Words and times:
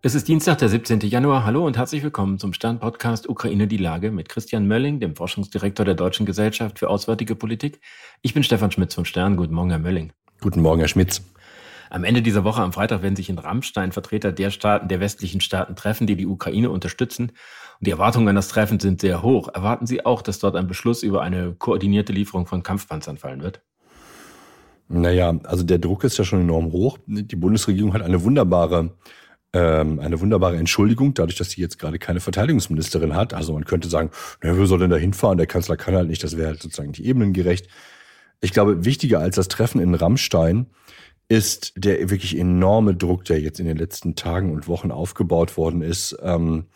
Es 0.00 0.14
ist 0.14 0.28
Dienstag, 0.28 0.58
der 0.58 0.68
17. 0.68 1.00
Januar. 1.00 1.44
Hallo 1.44 1.66
und 1.66 1.76
herzlich 1.76 2.04
willkommen 2.04 2.38
zum 2.38 2.52
Stern-Podcast 2.52 3.28
Ukraine 3.28 3.66
die 3.66 3.78
Lage 3.78 4.12
mit 4.12 4.28
Christian 4.28 4.68
Mölling, 4.68 5.00
dem 5.00 5.16
Forschungsdirektor 5.16 5.84
der 5.84 5.96
Deutschen 5.96 6.24
Gesellschaft 6.24 6.78
für 6.78 6.88
Auswärtige 6.88 7.34
Politik. 7.34 7.80
Ich 8.22 8.32
bin 8.32 8.44
Stefan 8.44 8.70
Schmitz 8.70 8.94
vom 8.94 9.04
Stern. 9.04 9.36
Guten 9.36 9.54
Morgen, 9.54 9.70
Herr 9.70 9.80
Mölling. 9.80 10.12
Guten 10.40 10.62
Morgen, 10.62 10.78
Herr 10.78 10.88
Schmitz. 10.88 11.22
Am 11.90 12.04
Ende 12.04 12.22
dieser 12.22 12.44
Woche 12.44 12.62
am 12.62 12.72
Freitag 12.72 13.02
werden 13.02 13.16
sich 13.16 13.28
in 13.28 13.40
Rammstein 13.40 13.90
Vertreter 13.90 14.30
der 14.30 14.52
Staaten, 14.52 14.86
der 14.86 15.00
westlichen 15.00 15.40
Staaten 15.40 15.74
treffen, 15.74 16.06
die 16.06 16.14
die 16.14 16.26
Ukraine 16.26 16.70
unterstützen. 16.70 17.32
Und 17.80 17.86
die 17.88 17.90
Erwartungen 17.90 18.28
an 18.28 18.36
das 18.36 18.46
Treffen 18.46 18.78
sind 18.78 19.00
sehr 19.00 19.24
hoch. 19.24 19.48
Erwarten 19.52 19.88
Sie 19.88 20.06
auch, 20.06 20.22
dass 20.22 20.38
dort 20.38 20.54
ein 20.54 20.68
Beschluss 20.68 21.02
über 21.02 21.22
eine 21.22 21.56
koordinierte 21.58 22.12
Lieferung 22.12 22.46
von 22.46 22.62
Kampfpanzern 22.62 23.16
fallen 23.16 23.42
wird? 23.42 23.62
Naja, 24.86 25.34
also 25.42 25.64
der 25.64 25.78
Druck 25.78 26.04
ist 26.04 26.18
ja 26.18 26.24
schon 26.24 26.42
enorm 26.42 26.70
hoch. 26.70 26.98
Die 27.06 27.36
Bundesregierung 27.36 27.94
hat 27.94 28.02
eine 28.02 28.22
wunderbare 28.22 28.92
ähm, 29.52 29.98
eine 30.00 30.20
wunderbare 30.20 30.56
Entschuldigung, 30.56 31.14
dadurch, 31.14 31.36
dass 31.38 31.50
sie 31.50 31.60
jetzt 31.60 31.78
gerade 31.78 31.98
keine 31.98 32.20
Verteidigungsministerin 32.20 33.14
hat. 33.14 33.34
Also 33.34 33.52
man 33.52 33.64
könnte 33.64 33.88
sagen, 33.88 34.10
na, 34.42 34.56
wer 34.56 34.66
soll 34.66 34.78
denn 34.78 34.90
da 34.90 34.96
hinfahren? 34.96 35.38
Der 35.38 35.46
Kanzler 35.46 35.76
kann 35.76 35.94
halt 35.94 36.08
nicht, 36.08 36.22
das 36.22 36.36
wäre 36.36 36.48
halt 36.48 36.62
sozusagen 36.62 36.90
nicht 36.90 37.04
ebenengerecht. 37.04 37.68
Ich 38.40 38.52
glaube, 38.52 38.84
wichtiger 38.84 39.20
als 39.20 39.36
das 39.36 39.48
Treffen 39.48 39.80
in 39.80 39.94
Rammstein 39.94 40.66
ist 41.28 41.72
der 41.76 42.10
wirklich 42.10 42.38
enorme 42.38 42.94
Druck, 42.94 43.24
der 43.24 43.40
jetzt 43.40 43.60
in 43.60 43.66
den 43.66 43.76
letzten 43.76 44.14
Tagen 44.14 44.52
und 44.52 44.66
Wochen 44.66 44.90
aufgebaut 44.90 45.56
worden 45.56 45.82
ist, 45.82 46.16
ähm, 46.22 46.66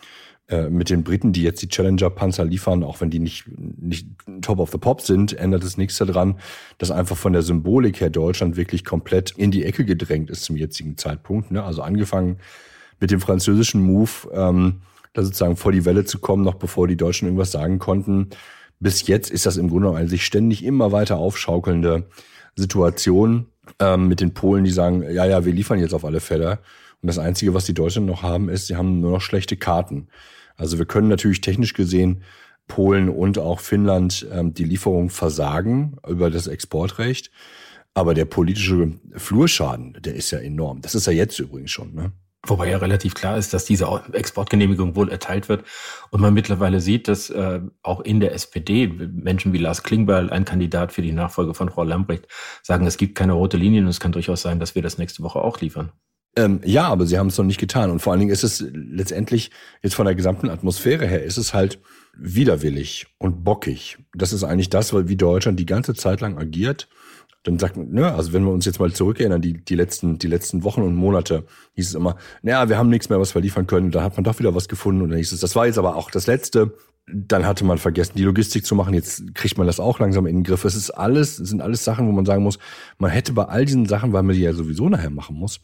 äh, 0.52 0.68
mit 0.68 0.90
den 0.90 1.02
Briten, 1.02 1.32
die 1.32 1.42
jetzt 1.42 1.62
die 1.62 1.68
Challenger-Panzer 1.68 2.44
liefern, 2.44 2.84
auch 2.84 3.00
wenn 3.00 3.08
die 3.08 3.18
nicht, 3.18 3.46
nicht 3.56 4.06
top 4.42 4.58
of 4.58 4.70
the 4.70 4.76
pop 4.76 5.00
sind, 5.00 5.32
ändert 5.32 5.64
es 5.64 5.78
nichts 5.78 5.96
daran, 5.96 6.38
dass 6.76 6.90
einfach 6.90 7.16
von 7.16 7.32
der 7.32 7.40
Symbolik 7.40 8.00
her 8.00 8.10
Deutschland 8.10 8.56
wirklich 8.56 8.84
komplett 8.84 9.30
in 9.30 9.50
die 9.50 9.64
Ecke 9.64 9.86
gedrängt 9.86 10.28
ist 10.28 10.44
zum 10.44 10.56
jetzigen 10.56 10.98
Zeitpunkt. 10.98 11.50
Ne? 11.50 11.62
Also 11.62 11.80
angefangen 11.80 12.36
mit 13.00 13.10
dem 13.10 13.20
französischen 13.20 13.82
Move, 13.82 14.10
ähm, 14.34 14.82
da 15.14 15.22
sozusagen 15.22 15.56
vor 15.56 15.72
die 15.72 15.86
Welle 15.86 16.04
zu 16.04 16.18
kommen, 16.18 16.44
noch 16.44 16.56
bevor 16.56 16.86
die 16.86 16.96
Deutschen 16.96 17.26
irgendwas 17.26 17.50
sagen 17.50 17.78
konnten. 17.78 18.28
Bis 18.78 19.06
jetzt 19.06 19.30
ist 19.30 19.46
das 19.46 19.56
im 19.56 19.68
Grunde 19.68 19.84
genommen 19.84 19.98
eine 20.00 20.08
sich 20.08 20.24
ständig 20.26 20.64
immer 20.64 20.92
weiter 20.92 21.16
aufschaukelnde 21.16 22.08
Situation 22.56 23.46
ähm, 23.78 24.08
mit 24.08 24.20
den 24.20 24.34
Polen, 24.34 24.64
die 24.64 24.70
sagen, 24.70 25.02
ja, 25.10 25.24
ja, 25.24 25.46
wir 25.46 25.52
liefern 25.52 25.78
jetzt 25.78 25.94
auf 25.94 26.04
alle 26.04 26.20
Fälle. 26.20 26.58
Und 27.00 27.06
das 27.08 27.18
Einzige, 27.18 27.54
was 27.54 27.64
die 27.64 27.74
Deutschen 27.74 28.04
noch 28.06 28.22
haben, 28.22 28.48
ist, 28.48 28.66
sie 28.66 28.76
haben 28.76 29.00
nur 29.00 29.12
noch 29.12 29.20
schlechte 29.20 29.56
Karten. 29.56 30.08
Also 30.56 30.78
wir 30.78 30.86
können 30.86 31.08
natürlich 31.08 31.40
technisch 31.40 31.74
gesehen 31.74 32.22
Polen 32.68 33.08
und 33.08 33.38
auch 33.38 33.60
Finnland 33.60 34.26
ähm, 34.32 34.54
die 34.54 34.64
Lieferung 34.64 35.10
versagen 35.10 35.96
über 36.06 36.30
das 36.30 36.46
Exportrecht. 36.46 37.30
Aber 37.94 38.14
der 38.14 38.24
politische 38.24 38.92
Flurschaden, 39.16 39.98
der 40.00 40.14
ist 40.14 40.30
ja 40.30 40.38
enorm. 40.38 40.80
Das 40.80 40.94
ist 40.94 41.06
ja 41.06 41.12
jetzt 41.12 41.38
übrigens 41.38 41.70
schon. 41.70 41.94
Ne? 41.94 42.12
Wobei 42.44 42.70
ja 42.70 42.78
relativ 42.78 43.14
klar 43.14 43.36
ist, 43.36 43.54
dass 43.54 43.66
diese 43.66 43.86
Exportgenehmigung 44.12 44.96
wohl 44.96 45.10
erteilt 45.10 45.48
wird 45.48 45.64
und 46.10 46.20
man 46.20 46.34
mittlerweile 46.34 46.80
sieht, 46.80 47.06
dass 47.06 47.30
äh, 47.30 47.60
auch 47.82 48.00
in 48.00 48.18
der 48.18 48.32
SPD 48.32 48.88
Menschen 48.88 49.52
wie 49.52 49.58
Lars 49.58 49.84
Klingbeil, 49.84 50.30
ein 50.30 50.44
Kandidat 50.44 50.92
für 50.92 51.02
die 51.02 51.12
Nachfolge 51.12 51.54
von 51.54 51.68
Frau 51.68 51.84
Lambrecht, 51.84 52.26
sagen, 52.62 52.86
es 52.86 52.96
gibt 52.96 53.14
keine 53.14 53.34
rote 53.34 53.56
Linien 53.56 53.84
und 53.84 53.90
es 53.90 54.00
kann 54.00 54.10
durchaus 54.10 54.42
sein, 54.42 54.58
dass 54.58 54.74
wir 54.74 54.82
das 54.82 54.98
nächste 54.98 55.22
Woche 55.22 55.40
auch 55.40 55.60
liefern. 55.60 55.92
Ähm, 56.34 56.60
ja, 56.64 56.88
aber 56.88 57.06
sie 57.06 57.18
haben 57.18 57.26
es 57.26 57.36
noch 57.36 57.44
nicht 57.44 57.60
getan. 57.60 57.90
Und 57.90 58.00
vor 58.00 58.12
allen 58.12 58.20
Dingen 58.20 58.32
ist 58.32 58.44
es 58.44 58.64
letztendlich, 58.72 59.50
jetzt 59.82 59.94
von 59.94 60.06
der 60.06 60.14
gesamten 60.14 60.48
Atmosphäre 60.48 61.06
her, 61.06 61.22
ist 61.22 61.36
es 61.36 61.52
halt 61.52 61.78
widerwillig 62.16 63.06
und 63.18 63.44
bockig. 63.44 63.98
Das 64.14 64.32
ist 64.32 64.44
eigentlich 64.44 64.70
das, 64.70 64.94
wie 64.94 65.16
Deutschland 65.16 65.58
die 65.58 65.66
ganze 65.66 65.94
Zeit 65.94 66.20
lang 66.20 66.38
agiert. 66.38 66.88
Dann 67.42 67.58
sagt 67.58 67.76
man, 67.76 67.90
ne, 67.90 68.14
also 68.14 68.32
wenn 68.32 68.44
wir 68.44 68.52
uns 68.52 68.64
jetzt 68.64 68.78
mal 68.78 68.92
zurückerinnern, 68.92 69.42
die, 69.42 69.64
die 69.64 69.74
letzten, 69.74 70.18
die 70.18 70.28
letzten 70.28 70.62
Wochen 70.62 70.82
und 70.82 70.94
Monate, 70.94 71.44
hieß 71.74 71.88
es 71.88 71.94
immer, 71.94 72.16
naja, 72.42 72.68
wir 72.68 72.78
haben 72.78 72.88
nichts 72.88 73.08
mehr, 73.08 73.18
was 73.18 73.34
wir 73.34 73.42
liefern 73.42 73.66
können. 73.66 73.90
Da 73.90 74.02
hat 74.02 74.16
man 74.16 74.24
doch 74.24 74.38
wieder 74.38 74.54
was 74.54 74.68
gefunden 74.68 75.02
und 75.02 75.10
dann 75.10 75.18
hieß 75.18 75.32
es, 75.32 75.40
das 75.40 75.56
war 75.56 75.66
jetzt 75.66 75.78
aber 75.78 75.96
auch 75.96 76.10
das 76.10 76.26
Letzte. 76.26 76.72
Dann 77.06 77.44
hatte 77.46 77.64
man 77.64 77.78
vergessen, 77.78 78.12
die 78.16 78.22
Logistik 78.22 78.64
zu 78.64 78.74
machen. 78.74 78.94
Jetzt 78.94 79.34
kriegt 79.34 79.58
man 79.58 79.66
das 79.66 79.80
auch 79.80 79.98
langsam 79.98 80.26
in 80.26 80.36
den 80.36 80.44
Griff. 80.44 80.64
Es 80.64 80.76
ist 80.76 80.90
alles, 80.90 81.38
es 81.40 81.48
sind 81.48 81.60
alles 81.60 81.84
Sachen, 81.84 82.06
wo 82.06 82.12
man 82.12 82.24
sagen 82.24 82.44
muss, 82.44 82.58
man 82.98 83.10
hätte 83.10 83.32
bei 83.32 83.44
all 83.44 83.64
diesen 83.64 83.86
Sachen, 83.86 84.12
weil 84.12 84.22
man 84.22 84.36
die 84.36 84.42
ja 84.42 84.52
sowieso 84.52 84.88
nachher 84.88 85.10
machen 85.10 85.36
muss, 85.36 85.60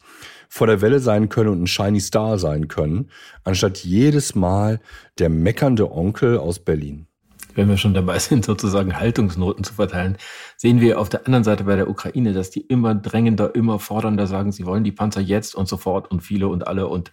vor 0.49 0.67
der 0.67 0.81
Welle 0.81 0.99
sein 0.99 1.29
können 1.29 1.49
und 1.49 1.63
ein 1.63 1.67
Shiny 1.67 2.01
Star 2.01 2.37
sein 2.39 2.67
können, 2.67 3.09
anstatt 3.45 3.79
jedes 3.79 4.35
Mal 4.35 4.81
der 5.17 5.29
meckernde 5.29 5.91
Onkel 5.91 6.37
aus 6.37 6.59
Berlin 6.59 7.07
wenn 7.55 7.69
wir 7.69 7.77
schon 7.77 7.93
dabei 7.93 8.19
sind, 8.19 8.45
sozusagen 8.45 8.97
Haltungsnoten 8.97 9.63
zu 9.63 9.73
verteilen, 9.73 10.17
sehen 10.57 10.81
wir 10.81 10.99
auf 10.99 11.09
der 11.09 11.25
anderen 11.25 11.43
Seite 11.43 11.65
bei 11.65 11.75
der 11.75 11.89
Ukraine, 11.89 12.33
dass 12.33 12.49
die 12.49 12.61
immer 12.61 12.95
drängender, 12.95 13.53
immer 13.53 13.79
fordernder 13.79 14.27
sagen, 14.27 14.51
sie 14.51 14.65
wollen 14.65 14.83
die 14.83 14.91
Panzer 14.91 15.21
jetzt 15.21 15.55
und 15.55 15.67
sofort 15.67 16.09
und 16.09 16.21
viele 16.21 16.47
und 16.47 16.67
alle 16.67 16.87
und 16.87 17.11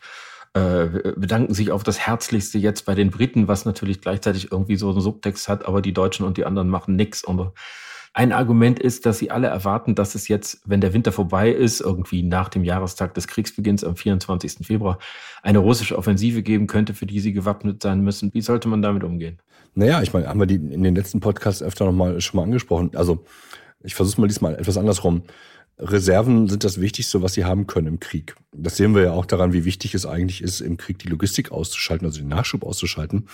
äh, 0.54 1.12
bedanken 1.16 1.54
sich 1.54 1.70
auf 1.70 1.82
das 1.82 1.98
Herzlichste 1.98 2.58
jetzt 2.58 2.86
bei 2.86 2.94
den 2.94 3.10
Briten, 3.10 3.48
was 3.48 3.64
natürlich 3.64 4.00
gleichzeitig 4.00 4.52
irgendwie 4.52 4.76
so 4.76 4.90
einen 4.90 5.00
Subtext 5.00 5.48
hat, 5.48 5.66
aber 5.66 5.82
die 5.82 5.92
Deutschen 5.92 6.24
und 6.24 6.36
die 6.36 6.44
anderen 6.44 6.68
machen 6.68 6.96
nichts. 6.96 7.24
Und 7.24 7.52
ein 8.16 8.32
Argument 8.32 8.78
ist, 8.78 9.04
dass 9.04 9.18
sie 9.18 9.30
alle 9.30 9.48
erwarten, 9.48 9.94
dass 9.94 10.14
es 10.14 10.28
jetzt, 10.28 10.62
wenn 10.64 10.80
der 10.80 10.94
Winter 10.94 11.12
vorbei 11.12 11.50
ist, 11.50 11.82
irgendwie 11.82 12.22
nach 12.22 12.48
dem 12.48 12.64
Jahrestag 12.64 13.12
des 13.12 13.26
Kriegsbeginns 13.26 13.84
am 13.84 13.94
24. 13.94 14.66
Februar, 14.66 14.98
eine 15.42 15.58
russische 15.58 15.98
Offensive 15.98 16.42
geben 16.42 16.66
könnte, 16.66 16.94
für 16.94 17.04
die 17.04 17.20
sie 17.20 17.34
gewappnet 17.34 17.82
sein 17.82 18.00
müssen. 18.00 18.32
Wie 18.32 18.40
sollte 18.40 18.68
man 18.68 18.80
damit 18.80 19.04
umgehen? 19.04 19.38
Naja, 19.74 20.00
ich 20.00 20.14
meine, 20.14 20.28
haben 20.28 20.40
wir 20.40 20.46
die 20.46 20.54
in 20.54 20.82
den 20.82 20.96
letzten 20.96 21.20
Podcasts 21.20 21.62
öfter 21.62 21.84
noch 21.84 21.92
mal 21.92 22.18
schon 22.22 22.38
mal 22.38 22.44
angesprochen. 22.44 22.92
Also 22.94 23.26
ich 23.80 23.94
versuche 23.94 24.22
mal 24.22 24.28
diesmal 24.28 24.54
etwas 24.54 24.78
andersrum. 24.78 25.24
Reserven 25.78 26.48
sind 26.48 26.64
das 26.64 26.80
Wichtigste, 26.80 27.22
was 27.22 27.34
sie 27.34 27.44
haben 27.44 27.66
können 27.66 27.86
im 27.86 28.00
Krieg. 28.00 28.34
Das 28.52 28.76
sehen 28.76 28.94
wir 28.94 29.02
ja 29.02 29.12
auch 29.12 29.26
daran, 29.26 29.52
wie 29.52 29.64
wichtig 29.64 29.94
es 29.94 30.06
eigentlich 30.06 30.42
ist, 30.42 30.60
im 30.60 30.78
Krieg 30.78 30.98
die 30.98 31.08
Logistik 31.08 31.52
auszuschalten, 31.52 32.06
also 32.06 32.20
den 32.20 32.28
Nachschub 32.28 32.64
auszuschalten 32.64 33.28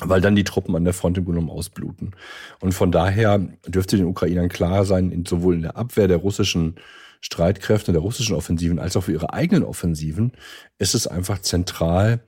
weil 0.00 0.20
dann 0.20 0.34
die 0.34 0.44
Truppen 0.44 0.74
an 0.76 0.84
der 0.84 0.94
Front 0.94 1.18
im 1.18 1.24
Grunde 1.24 1.52
ausbluten. 1.52 2.12
Und 2.60 2.72
von 2.72 2.90
daher 2.90 3.38
dürfte 3.66 3.96
den 3.96 4.06
Ukrainern 4.06 4.48
klar 4.48 4.84
sein, 4.84 5.24
sowohl 5.26 5.54
in 5.54 5.62
der 5.62 5.76
Abwehr 5.76 6.08
der 6.08 6.16
russischen 6.18 6.76
Streitkräfte, 7.20 7.92
der 7.92 8.02
russischen 8.02 8.36
Offensiven, 8.36 8.78
als 8.78 8.96
auch 8.96 9.04
für 9.04 9.12
ihre 9.12 9.32
eigenen 9.32 9.64
Offensiven, 9.64 10.32
ist 10.78 10.94
es 10.94 11.06
einfach 11.06 11.40
zentral, 11.40 12.20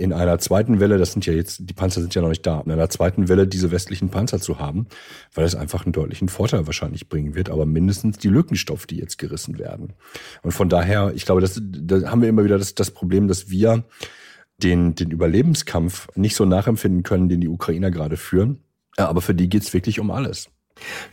in 0.00 0.14
einer 0.14 0.38
zweiten 0.38 0.80
Welle, 0.80 0.96
das 0.96 1.12
sind 1.12 1.26
ja 1.26 1.34
jetzt, 1.34 1.68
die 1.68 1.74
Panzer 1.74 2.00
sind 2.00 2.14
ja 2.14 2.22
noch 2.22 2.30
nicht 2.30 2.46
da, 2.46 2.62
in 2.64 2.72
einer 2.72 2.88
zweiten 2.88 3.28
Welle 3.28 3.46
diese 3.46 3.70
westlichen 3.70 4.08
Panzer 4.08 4.40
zu 4.40 4.58
haben, 4.58 4.86
weil 5.34 5.44
es 5.44 5.54
einfach 5.54 5.84
einen 5.84 5.92
deutlichen 5.92 6.30
Vorteil 6.30 6.66
wahrscheinlich 6.66 7.10
bringen 7.10 7.34
wird, 7.34 7.50
aber 7.50 7.66
mindestens 7.66 8.16
die 8.16 8.28
Lücken 8.28 8.56
stopft, 8.56 8.90
die 8.90 8.96
jetzt 8.96 9.18
gerissen 9.18 9.58
werden. 9.58 9.92
Und 10.42 10.52
von 10.52 10.70
daher, 10.70 11.12
ich 11.14 11.26
glaube, 11.26 11.42
das, 11.42 11.60
da 11.62 12.10
haben 12.10 12.22
wir 12.22 12.30
immer 12.30 12.44
wieder 12.44 12.56
das, 12.56 12.74
das 12.74 12.90
Problem, 12.90 13.28
dass 13.28 13.50
wir 13.50 13.84
den, 14.56 14.94
den 14.94 15.10
Überlebenskampf 15.10 16.08
nicht 16.16 16.34
so 16.34 16.46
nachempfinden 16.46 17.02
können, 17.02 17.28
den 17.28 17.42
die 17.42 17.48
Ukrainer 17.48 17.90
gerade 17.90 18.16
führen. 18.16 18.62
Aber 18.96 19.20
für 19.20 19.34
die 19.34 19.50
geht's 19.50 19.74
wirklich 19.74 20.00
um 20.00 20.10
alles. 20.10 20.48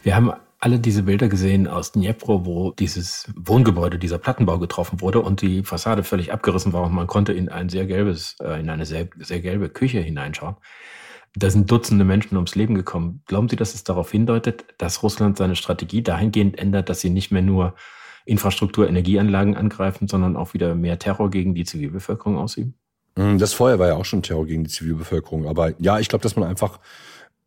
Wir 0.03 0.16
haben 0.16 0.31
alle 0.67 0.79
diese 0.79 1.03
Bilder 1.03 1.29
gesehen 1.29 1.66
aus 1.66 1.94
Dnipro, 1.94 2.45
wo 2.45 2.72
dieses 2.72 3.31
Wohngebäude, 3.38 3.97
dieser 3.97 4.17
Plattenbau 4.17 4.59
getroffen 4.59 5.00
wurde 5.00 5.22
und 5.22 5.41
die 5.41 5.63
Fassade 5.63 6.03
völlig 6.03 6.33
abgerissen 6.33 6.73
war 6.73 6.83
und 6.83 6.94
man 6.94 7.07
konnte 7.07 7.31
in 7.31 7.47
ein 7.47 7.69
sehr 7.69 7.85
gelbes, 7.85 8.35
äh, 8.41 8.59
in 8.59 8.69
eine 8.69 8.85
sehr, 8.85 9.07
sehr 9.17 9.39
gelbe 9.39 9.69
Küche 9.69 10.01
hineinschauen. 10.01 10.57
Da 11.35 11.50
sind 11.50 11.72
Dutzende 11.72 12.03
Menschen 12.03 12.35
ums 12.35 12.55
Leben 12.55 12.75
gekommen. 12.75 13.22
Glauben 13.28 13.47
Sie, 13.47 13.55
dass 13.55 13.75
es 13.75 13.85
darauf 13.85 14.11
hindeutet, 14.11 14.66
dass 14.78 15.03
Russland 15.03 15.38
seine 15.38 15.55
Strategie 15.55 16.01
dahingehend 16.03 16.59
ändert, 16.59 16.89
dass 16.89 16.99
sie 16.99 17.11
nicht 17.11 17.31
mehr 17.31 17.41
nur 17.41 17.73
Infrastruktur, 18.25 18.89
Energieanlagen 18.89 19.55
angreifen, 19.55 20.09
sondern 20.09 20.35
auch 20.35 20.53
wieder 20.53 20.75
mehr 20.75 20.99
Terror 20.99 21.31
gegen 21.31 21.55
die 21.55 21.63
Zivilbevölkerung 21.63 22.38
ausüben? 22.38 22.73
Hm, 23.16 23.38
das 23.38 23.53
vorher 23.53 23.79
war 23.79 23.88
ja 23.88 23.95
auch 23.95 24.03
schon 24.03 24.22
Terror 24.22 24.45
gegen 24.45 24.66
die 24.66 24.69
Zivilbevölkerung. 24.69 25.47
Aber 25.47 25.72
ja, 25.79 25.97
ich 25.99 26.09
glaube, 26.09 26.23
dass 26.23 26.35
man 26.35 26.49
einfach, 26.49 26.81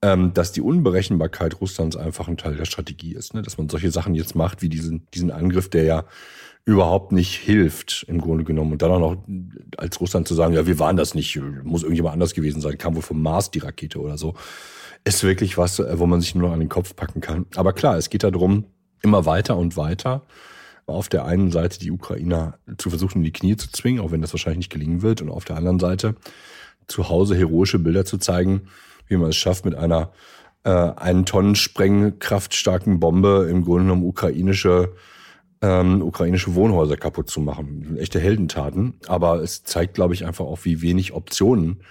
ähm, 0.02 0.32
dass 0.32 0.52
die 0.52 0.62
Unberechenbarkeit 0.62 1.60
Russlands 1.60 1.96
einfach 1.96 2.28
ein 2.28 2.36
Teil 2.36 2.56
der 2.56 2.64
Strategie 2.64 3.14
ist. 3.14 3.34
Ne? 3.34 3.42
Dass 3.42 3.58
man 3.58 3.68
solche 3.68 3.90
Sachen 3.90 4.14
jetzt 4.14 4.34
macht, 4.34 4.62
wie 4.62 4.68
diesen, 4.68 5.06
diesen 5.12 5.30
Angriff, 5.30 5.68
der 5.68 5.84
ja 5.84 6.04
überhaupt 6.64 7.12
nicht 7.12 7.34
hilft, 7.34 8.04
im 8.08 8.20
Grunde 8.20 8.44
genommen. 8.44 8.72
Und 8.72 8.82
dann 8.82 8.90
auch 8.90 9.00
noch 9.00 9.16
als 9.76 10.00
Russland 10.00 10.28
zu 10.28 10.34
sagen, 10.34 10.54
ja, 10.54 10.66
wir 10.66 10.78
waren 10.78 10.96
das 10.96 11.14
nicht, 11.14 11.40
muss 11.64 11.82
irgendjemand 11.82 12.14
anders 12.14 12.34
gewesen 12.34 12.60
sein, 12.60 12.78
kam 12.78 12.94
wohl 12.94 13.02
vom 13.02 13.20
Mars 13.20 13.50
die 13.50 13.58
Rakete 13.58 14.00
oder 14.00 14.18
so, 14.18 14.34
ist 15.04 15.22
wirklich 15.22 15.58
was, 15.58 15.78
äh, 15.78 15.98
wo 15.98 16.06
man 16.06 16.20
sich 16.20 16.34
nur 16.34 16.48
noch 16.48 16.54
an 16.54 16.60
den 16.60 16.68
Kopf 16.68 16.96
packen 16.96 17.20
kann. 17.20 17.46
Aber 17.56 17.72
klar, 17.72 17.96
es 17.96 18.10
geht 18.10 18.22
darum, 18.22 18.64
immer 19.02 19.26
weiter 19.26 19.56
und 19.56 19.76
weiter 19.76 20.22
auf 20.86 21.08
der 21.08 21.24
einen 21.24 21.50
Seite 21.50 21.78
die 21.78 21.92
Ukrainer 21.92 22.58
zu 22.76 22.90
versuchen, 22.90 23.18
in 23.18 23.24
die 23.24 23.32
Knie 23.32 23.56
zu 23.56 23.70
zwingen, 23.70 24.00
auch 24.00 24.10
wenn 24.10 24.22
das 24.22 24.32
wahrscheinlich 24.32 24.58
nicht 24.58 24.72
gelingen 24.72 25.02
wird, 25.02 25.22
und 25.22 25.30
auf 25.30 25.44
der 25.44 25.56
anderen 25.56 25.78
Seite 25.78 26.16
zu 26.88 27.08
Hause 27.08 27.36
heroische 27.36 27.78
Bilder 27.78 28.04
zu 28.04 28.18
zeigen, 28.18 28.62
wie 29.10 29.16
man 29.16 29.30
es 29.30 29.36
schafft, 29.36 29.64
mit 29.64 29.74
einer 29.74 30.12
äh, 30.64 30.70
einen 30.70 31.26
Tonnen 31.26 31.54
sprengkraftstarken 31.54 33.00
Bombe 33.00 33.48
im 33.50 33.64
Grunde 33.64 33.84
genommen 33.84 34.04
ukrainische 34.04 34.94
ähm, 35.62 36.00
ukrainische 36.02 36.54
Wohnhäuser 36.54 36.96
kaputt 36.96 37.28
zu 37.28 37.40
machen. 37.40 37.96
Echte 37.98 38.18
Heldentaten. 38.18 38.94
Aber 39.06 39.42
es 39.42 39.62
zeigt, 39.62 39.94
glaube 39.94 40.14
ich, 40.14 40.24
einfach 40.24 40.46
auch, 40.46 40.60
wie 40.64 40.80
wenig 40.80 41.12
Optionen 41.12 41.82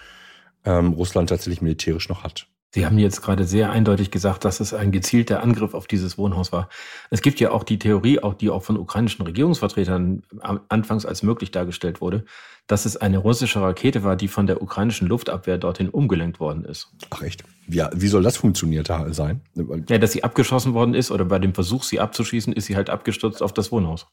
ähm, 0.66 0.94
Russland 0.94 1.30
tatsächlich 1.30 1.62
militärisch 1.62 2.10
noch 2.10 2.24
hat. 2.24 2.48
Sie 2.71 2.86
haben 2.86 3.00
jetzt 3.00 3.24
gerade 3.24 3.45
sehr 3.45 3.71
eindeutig 3.71 4.12
gesagt, 4.12 4.45
dass 4.45 4.60
es 4.60 4.75
ein 4.75 4.92
gezielter 4.92 5.42
Angriff 5.42 5.74
auf 5.74 5.88
dieses 5.88 6.19
Wohnhaus 6.19 6.51
war. 6.51 6.69
Es 7.10 7.24
gibt 7.24 7.39
ja 7.39 7.50
auch 7.50 7.63
die 7.63 7.80
Theorie, 7.80 8.19
auch 8.19 8.36
die 8.36 8.51
auch 8.51 8.62
von 8.62 8.77
ukrainischen 8.77 9.25
Regierungsvertretern 9.25 10.21
anfangs 10.68 11.06
als 11.06 11.24
möglich 11.24 11.50
dargestellt 11.50 12.00
wurde, 12.00 12.25
dass 12.68 12.86
es 12.86 12.95
eine 12.95 13.18
russische 13.18 13.60
Rakete 13.60 14.04
war, 14.04 14.16
die 14.16 14.27
von 14.27 14.45
der 14.45 14.62
ukrainischen 14.62 15.07
Luftabwehr 15.07 15.57
dorthin 15.57 15.89
umgelenkt 15.89 16.39
worden 16.39 16.63
ist. 16.63 16.94
Ach 17.10 17.24
echt? 17.24 17.44
Ja, 17.68 17.89
wie 17.95 18.07
soll 18.07 18.21
das 18.21 18.38
funktioniert 18.38 18.88
sein? 18.88 19.42
Ja, 19.89 19.98
dass 19.98 20.12
sie 20.12 20.24
abgeschossen 20.24 20.75
worden 20.75 20.94
ist 20.94 21.10
oder 21.10 21.25
bei 21.25 21.39
dem 21.39 21.56
Versuch, 21.56 21.81
sie 21.81 22.00
abzuschießen, 22.00 22.54
ist 22.54 22.68
sie 22.68 22.75
halt 22.75 22.92
abgestürzt 22.92 23.42
auf 23.42 23.51
das 23.51 23.71
Wohnhaus. 23.71 24.06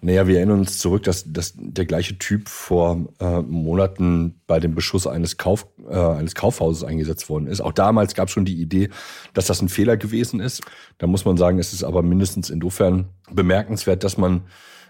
Naja, 0.00 0.28
wir 0.28 0.36
erinnern 0.36 0.60
uns 0.60 0.78
zurück, 0.78 1.02
dass, 1.02 1.24
dass 1.32 1.54
der 1.56 1.84
gleiche 1.84 2.18
Typ 2.18 2.48
vor 2.48 3.08
äh, 3.18 3.40
Monaten 3.40 4.40
bei 4.46 4.60
dem 4.60 4.76
Beschuss 4.76 5.08
eines, 5.08 5.38
Kauf, 5.38 5.66
äh, 5.90 5.96
eines 5.96 6.36
Kaufhauses 6.36 6.84
eingesetzt 6.84 7.28
worden 7.28 7.48
ist. 7.48 7.60
Auch 7.60 7.72
damals 7.72 8.14
gab 8.14 8.28
es 8.28 8.34
schon 8.34 8.44
die 8.44 8.60
Idee, 8.60 8.90
dass 9.34 9.46
das 9.46 9.60
ein 9.60 9.68
Fehler 9.68 9.96
gewesen 9.96 10.38
ist. 10.38 10.62
Da 10.98 11.08
muss 11.08 11.24
man 11.24 11.36
sagen, 11.36 11.58
es 11.58 11.72
ist 11.72 11.82
aber 11.82 12.02
mindestens 12.02 12.48
insofern 12.48 13.08
bemerkenswert, 13.30 14.04
dass 14.04 14.16
man 14.18 14.42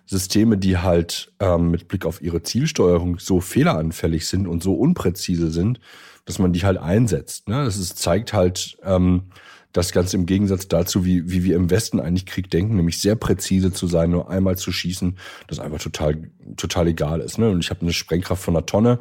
Systeme, 0.04 0.58
die 0.58 0.76
halt 0.76 1.32
ähm, 1.40 1.70
mit 1.70 1.88
Blick 1.88 2.04
auf 2.04 2.20
ihre 2.20 2.42
Zielsteuerung 2.42 3.18
so 3.18 3.40
fehleranfällig 3.40 4.26
sind 4.26 4.46
und 4.46 4.62
so 4.62 4.74
unpräzise 4.74 5.50
sind, 5.50 5.80
dass 6.26 6.38
man 6.38 6.52
die 6.52 6.64
halt 6.64 6.76
einsetzt. 6.76 7.48
Ne? 7.48 7.64
Das 7.64 7.78
ist, 7.78 7.98
zeigt 7.98 8.34
halt, 8.34 8.76
ähm, 8.84 9.24
das 9.72 9.92
Ganze 9.92 10.16
im 10.16 10.26
Gegensatz 10.26 10.68
dazu, 10.68 11.04
wie, 11.04 11.30
wie 11.30 11.44
wir 11.44 11.56
im 11.56 11.70
Westen 11.70 12.00
eigentlich 12.00 12.26
Krieg 12.26 12.50
denken, 12.50 12.76
nämlich 12.76 13.00
sehr 13.00 13.16
präzise 13.16 13.72
zu 13.72 13.86
sein, 13.86 14.10
nur 14.10 14.30
einmal 14.30 14.56
zu 14.56 14.72
schießen, 14.72 15.18
das 15.46 15.60
einfach 15.60 15.80
total, 15.80 16.30
total 16.56 16.88
egal 16.88 17.20
ist. 17.20 17.38
Ne? 17.38 17.50
Und 17.50 17.60
ich 17.60 17.70
habe 17.70 17.82
eine 17.82 17.92
Sprengkraft 17.92 18.42
von 18.42 18.56
einer 18.56 18.66
Tonne, 18.66 19.00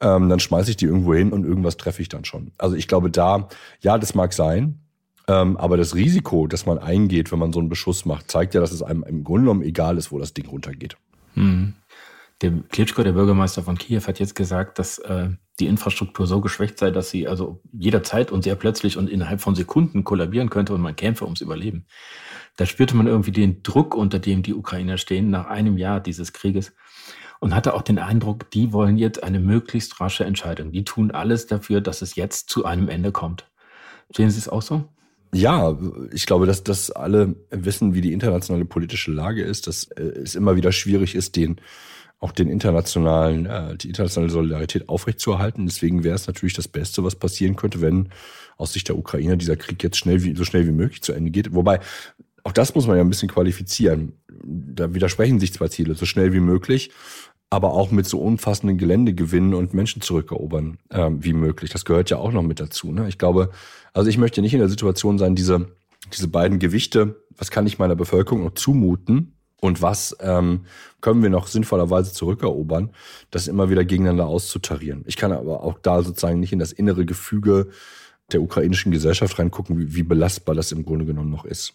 ähm, 0.00 0.28
dann 0.28 0.40
schmeiße 0.40 0.70
ich 0.70 0.76
die 0.76 0.86
irgendwo 0.86 1.14
hin 1.14 1.32
und 1.32 1.44
irgendwas 1.44 1.76
treffe 1.76 2.02
ich 2.02 2.08
dann 2.08 2.24
schon. 2.24 2.52
Also 2.58 2.76
ich 2.76 2.88
glaube 2.88 3.10
da, 3.10 3.48
ja, 3.80 3.98
das 3.98 4.14
mag 4.14 4.32
sein, 4.32 4.80
ähm, 5.28 5.56
aber 5.56 5.76
das 5.76 5.94
Risiko, 5.94 6.46
das 6.46 6.66
man 6.66 6.78
eingeht, 6.78 7.32
wenn 7.32 7.38
man 7.38 7.52
so 7.52 7.58
einen 7.58 7.68
Beschuss 7.68 8.04
macht, 8.04 8.30
zeigt 8.30 8.54
ja, 8.54 8.60
dass 8.60 8.72
es 8.72 8.82
einem 8.82 9.02
im 9.02 9.24
Grunde 9.24 9.42
genommen 9.42 9.62
egal 9.62 9.98
ist, 9.98 10.12
wo 10.12 10.18
das 10.18 10.34
Ding 10.34 10.46
runtergeht. 10.46 10.96
Hm. 11.34 11.74
Der 12.42 12.52
Klitschko, 12.70 13.02
der 13.02 13.12
Bürgermeister 13.12 13.62
von 13.62 13.78
Kiew, 13.78 14.02
hat 14.06 14.20
jetzt 14.20 14.34
gesagt, 14.34 14.78
dass 14.78 14.98
äh, 14.98 15.30
die 15.58 15.66
Infrastruktur 15.66 16.26
so 16.26 16.40
geschwächt 16.40 16.78
sei, 16.78 16.90
dass 16.90 17.10
sie 17.10 17.26
also 17.26 17.60
jederzeit 17.72 18.30
und 18.30 18.42
sehr 18.42 18.56
plötzlich 18.56 18.96
und 18.98 19.08
innerhalb 19.08 19.40
von 19.40 19.54
Sekunden 19.54 20.04
kollabieren 20.04 20.50
könnte 20.50 20.74
und 20.74 20.82
man 20.82 20.96
kämpfe 20.96 21.24
ums 21.24 21.40
Überleben. 21.40 21.86
Da 22.56 22.66
spürte 22.66 22.96
man 22.96 23.06
irgendwie 23.06 23.32
den 23.32 23.62
Druck, 23.62 23.94
unter 23.94 24.18
dem 24.18 24.42
die 24.42 24.54
Ukrainer 24.54 24.98
stehen, 24.98 25.30
nach 25.30 25.46
einem 25.46 25.78
Jahr 25.78 26.00
dieses 26.00 26.32
Krieges 26.32 26.72
und 27.40 27.54
hatte 27.54 27.74
auch 27.74 27.82
den 27.82 27.98
Eindruck, 27.98 28.50
die 28.50 28.72
wollen 28.72 28.96
jetzt 28.96 29.22
eine 29.22 29.40
möglichst 29.40 30.00
rasche 30.00 30.24
Entscheidung. 30.24 30.72
Die 30.72 30.84
tun 30.84 31.10
alles 31.10 31.46
dafür, 31.46 31.80
dass 31.80 32.02
es 32.02 32.16
jetzt 32.16 32.48
zu 32.50 32.64
einem 32.64 32.88
Ende 32.88 33.12
kommt. 33.12 33.48
Sehen 34.14 34.30
Sie 34.30 34.38
es 34.38 34.48
auch 34.48 34.62
so? 34.62 34.84
Ja, 35.34 35.76
ich 36.12 36.26
glaube, 36.26 36.46
dass, 36.46 36.64
dass 36.64 36.90
alle 36.90 37.34
wissen, 37.50 37.94
wie 37.94 38.00
die 38.00 38.12
internationale 38.12 38.64
politische 38.64 39.10
Lage 39.10 39.42
ist, 39.42 39.66
dass 39.66 39.84
äh, 39.84 40.02
es 40.02 40.34
immer 40.34 40.56
wieder 40.56 40.72
schwierig 40.72 41.14
ist, 41.14 41.36
den 41.36 41.60
auch 42.18 42.32
den 42.32 42.48
internationalen, 42.48 43.46
äh, 43.46 43.76
die 43.76 43.88
internationale 43.88 44.30
Solidarität 44.30 44.88
aufrechtzuerhalten. 44.88 45.66
Deswegen 45.66 46.02
wäre 46.02 46.14
es 46.14 46.26
natürlich 46.26 46.54
das 46.54 46.68
Beste, 46.68 47.04
was 47.04 47.14
passieren 47.14 47.56
könnte, 47.56 47.80
wenn 47.80 48.08
aus 48.56 48.72
Sicht 48.72 48.88
der 48.88 48.96
Ukraine 48.96 49.36
dieser 49.36 49.56
Krieg 49.56 49.82
jetzt 49.82 49.98
schnell 49.98 50.22
wie, 50.22 50.34
so 50.34 50.44
schnell 50.44 50.66
wie 50.66 50.72
möglich 50.72 51.02
zu 51.02 51.12
Ende 51.12 51.30
geht. 51.30 51.54
Wobei, 51.54 51.80
auch 52.42 52.52
das 52.52 52.74
muss 52.74 52.86
man 52.86 52.96
ja 52.96 53.02
ein 53.02 53.10
bisschen 53.10 53.28
qualifizieren. 53.28 54.12
Da 54.42 54.94
widersprechen 54.94 55.40
sich 55.40 55.52
zwei 55.52 55.68
Ziele, 55.68 55.94
so 55.94 56.06
schnell 56.06 56.32
wie 56.32 56.40
möglich, 56.40 56.90
aber 57.50 57.72
auch 57.72 57.90
mit 57.90 58.06
so 58.06 58.20
umfassenden 58.20 58.78
Geländegewinnen 58.78 59.52
und 59.52 59.74
Menschen 59.74 60.00
zurückerobern 60.00 60.78
äh, 60.88 61.10
wie 61.12 61.34
möglich. 61.34 61.70
Das 61.70 61.84
gehört 61.84 62.08
ja 62.08 62.16
auch 62.16 62.32
noch 62.32 62.42
mit 62.42 62.60
dazu. 62.60 62.92
Ne? 62.92 63.08
Ich 63.08 63.18
glaube, 63.18 63.50
also 63.92 64.08
ich 64.08 64.16
möchte 64.18 64.40
nicht 64.40 64.54
in 64.54 64.60
der 64.60 64.68
Situation 64.68 65.18
sein, 65.18 65.34
diese, 65.34 65.68
diese 66.12 66.28
beiden 66.28 66.58
Gewichte, 66.58 67.22
was 67.36 67.50
kann 67.50 67.66
ich 67.66 67.78
meiner 67.78 67.96
Bevölkerung 67.96 68.44
noch 68.44 68.54
zumuten, 68.54 69.35
und 69.60 69.82
was 69.82 70.16
ähm, 70.20 70.66
können 71.00 71.22
wir 71.22 71.30
noch 71.30 71.46
sinnvollerweise 71.46 72.12
zurückerobern, 72.12 72.90
das 73.30 73.48
immer 73.48 73.70
wieder 73.70 73.84
gegeneinander 73.84 74.26
auszutarieren. 74.26 75.04
Ich 75.06 75.16
kann 75.16 75.32
aber 75.32 75.62
auch 75.62 75.78
da 75.80 76.02
sozusagen 76.02 76.40
nicht 76.40 76.52
in 76.52 76.58
das 76.58 76.72
innere 76.72 77.06
Gefüge 77.06 77.70
der 78.32 78.42
ukrainischen 78.42 78.92
Gesellschaft 78.92 79.38
reingucken, 79.38 79.78
wie, 79.78 79.94
wie 79.94 80.02
belastbar 80.02 80.54
das 80.54 80.72
im 80.72 80.84
Grunde 80.84 81.06
genommen 81.06 81.30
noch 81.30 81.44
ist. 81.44 81.74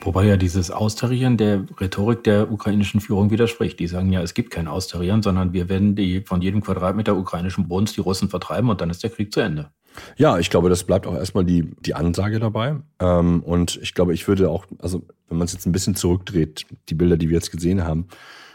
Wobei 0.00 0.26
ja 0.26 0.36
dieses 0.36 0.70
Austarieren 0.70 1.36
der 1.36 1.66
Rhetorik 1.80 2.24
der 2.24 2.50
ukrainischen 2.50 3.00
Führung 3.00 3.30
widerspricht. 3.30 3.78
Die 3.80 3.86
sagen 3.86 4.12
ja, 4.12 4.22
es 4.22 4.34
gibt 4.34 4.50
kein 4.50 4.68
Austarieren, 4.68 5.22
sondern 5.22 5.52
wir 5.52 5.68
werden 5.68 5.96
die 5.96 6.20
von 6.20 6.40
jedem 6.40 6.62
Quadratmeter 6.62 7.16
ukrainischen 7.16 7.68
Bodens 7.68 7.92
die 7.92 8.00
Russen 8.00 8.28
vertreiben 8.28 8.70
und 8.70 8.80
dann 8.80 8.90
ist 8.90 9.02
der 9.02 9.10
Krieg 9.10 9.32
zu 9.32 9.40
Ende. 9.40 9.70
Ja, 10.16 10.38
ich 10.38 10.50
glaube, 10.50 10.68
das 10.68 10.84
bleibt 10.84 11.06
auch 11.06 11.14
erstmal 11.14 11.44
die, 11.44 11.70
die 11.80 11.94
Ansage 11.94 12.38
dabei. 12.38 12.76
Ähm, 13.00 13.42
und 13.42 13.78
ich 13.82 13.94
glaube, 13.94 14.14
ich 14.14 14.28
würde 14.28 14.50
auch, 14.50 14.66
also 14.80 15.02
wenn 15.28 15.38
man 15.38 15.46
es 15.46 15.52
jetzt 15.52 15.66
ein 15.66 15.72
bisschen 15.72 15.96
zurückdreht, 15.96 16.66
die 16.88 16.94
Bilder, 16.94 17.16
die 17.16 17.28
wir 17.28 17.36
jetzt 17.36 17.50
gesehen 17.50 17.84
haben, 17.84 18.08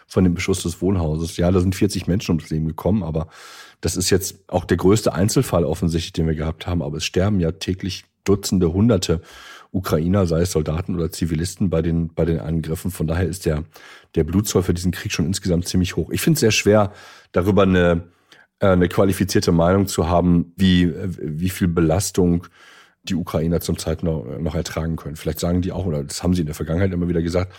von 0.08 0.24
dem 0.24 0.34
Beschuss 0.34 0.64
des 0.64 0.82
Wohnhauses, 0.82 1.38
ja, 1.38 1.52
da 1.52 1.60
sind 1.60 1.76
40 1.76 2.08
Menschen 2.08 2.32
ums 2.36 2.50
Leben 2.50 2.68
gekommen, 2.68 3.04
aber 3.04 3.28
das 3.82 3.96
ist 3.96 4.10
jetzt 4.10 4.44
auch 4.48 4.66
der 4.66 4.78
größte 4.78 5.14
Einzelfall 5.14 5.66
offensichtlich, 5.66 6.14
den 6.14 6.28
wir 6.28 6.36
gehabt 6.36 6.68
haben. 6.68 6.82
Aber 6.82 6.98
es 6.98 7.06
sterben 7.06 7.40
ja 7.40 7.52
täglich 7.52 8.06
Dutzende, 8.24 8.72
Hunderte 8.72 9.22
Ukrainer, 9.72 10.28
sei 10.28 10.42
es 10.42 10.52
Soldaten 10.52 10.96
oder 10.96 11.12
Zivilisten 11.12 11.70
bei 11.70 11.82
den, 11.82 12.14
bei 12.14 12.26
den 12.26 12.40
Angriffen. 12.40 12.92
Von 12.92 13.08
daher 13.08 13.28
ist 13.28 13.46
der, 13.46 13.64
der 14.16 14.24
Blutzoll 14.24 14.64
für 14.64 14.74
diesen 14.74 14.92
Krieg 14.92 15.12
schon 15.12 15.26
insgesamt 15.26 15.68
ziemlich 15.68 15.96
hoch. 15.96 16.12
Ich 16.12 16.22
finde 16.22 16.36
es 16.36 16.42
sehr 16.42 16.52
schwer, 16.52 16.94
darüber 17.32 17.64
eine, 17.64 18.04
eine 18.72 18.88
qualifizierte 18.88 19.52
Meinung 19.52 19.88
zu 19.88 20.10
haben, 20.10 20.54
wie, 20.56 20.94
wie 21.20 21.50
viel 21.50 21.68
Belastung 21.68 22.48
die 23.04 23.16
Ukrainer 23.16 23.60
zum 23.60 23.78
Zeit 23.78 24.04
noch, 24.04 24.26
noch 24.40 24.56
ertragen 24.56 24.96
können. 24.96 25.16
Vielleicht 25.16 25.40
sagen 25.40 25.62
die 25.62 25.72
auch, 25.72 25.86
oder 25.86 26.04
das 26.04 26.24
haben 26.24 26.34
sie 26.34 26.42
in 26.42 26.48
der 26.48 26.56
Vergangenheit 26.56 26.92
immer 26.94 27.08
wieder 27.08 27.22
gesagt, 27.22 27.54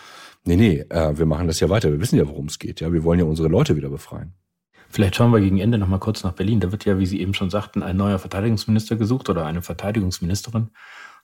nee, 0.45 0.57
nee, 0.57 0.85
äh, 0.89 1.17
wir 1.19 1.27
machen 1.27 1.47
das 1.47 1.61
ja 1.61 1.69
weiter. 1.69 1.91
Wir 1.93 2.01
wissen 2.01 2.17
ja, 2.17 2.27
worum 2.27 2.47
es 2.47 2.59
geht. 2.59 2.81
Ja, 2.81 2.93
wir 2.93 3.05
wollen 3.05 3.19
ja 3.19 3.27
unsere 3.27 3.49
Leute 3.49 3.77
wieder 3.77 3.91
befreien. 3.91 4.35
Vielleicht 4.89 5.17
schauen 5.17 5.33
wir 5.33 5.41
gegen 5.41 5.59
Ende 5.59 5.77
noch 5.77 5.89
mal 5.89 5.99
kurz 5.99 6.23
nach 6.23 6.33
Berlin. 6.33 6.61
Da 6.61 6.71
wird 6.71 6.85
ja, 6.85 6.99
wie 6.99 7.07
Sie 7.07 7.21
eben 7.21 7.35
schon 7.35 7.51
sagten, 7.51 7.83
ein 7.83 7.97
neuer 7.97 8.19
Verteidigungsminister 8.19 8.97
gesucht 8.97 9.29
oder 9.29 9.45
eine 9.45 9.61
Verteidigungsministerin. 9.61 10.71